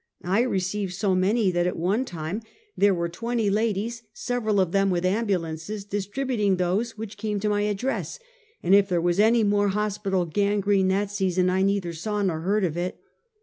[0.23, 2.41] I received so many, that at one time
[2.75, 3.53] there were Get Permission to Woek.
[3.53, 7.61] 253 twenty ladies, several of tliem with ambulances, dis tributing those which came to my
[7.67, 8.17] address,
[8.63, 12.63] and if there was any n^ore hospital gangrene that season I neither saw nor heard
[12.65, 12.99] of it.